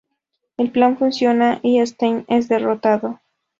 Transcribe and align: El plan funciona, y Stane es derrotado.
El 0.57 0.71
plan 0.71 0.97
funciona, 0.97 1.59
y 1.61 1.77
Stane 1.77 2.25
es 2.27 2.47
derrotado. 2.47 3.19